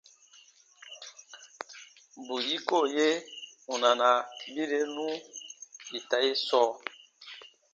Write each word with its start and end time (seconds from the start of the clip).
Bù 2.25 2.35
yiko 2.47 2.77
be 2.93 3.07
wunana 3.67 4.09
birenu 4.53 5.05
ita 5.97 6.17
ye 6.25 6.31
sɔɔ. 6.47 6.69